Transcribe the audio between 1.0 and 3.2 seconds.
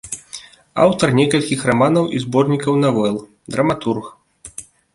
некалькіх раманаў і зборнікаў навел,